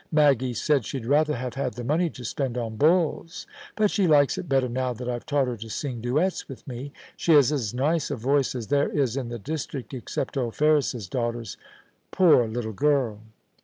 [0.11, 4.35] Maggie said she'd rather have had the money to spend on bulls; but she likes
[4.35, 6.91] it better now that Fve taught her to sing duets with me.
[7.15, 11.07] She has as nice a voice as there is in the district, except old Ferris's
[11.07, 11.55] daughter's—
[12.09, 13.19] poor little girl